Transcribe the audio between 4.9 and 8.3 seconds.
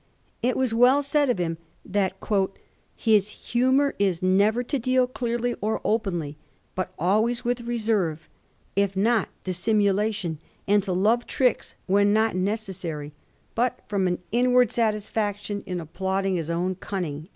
clearly or openly, but always with reserve,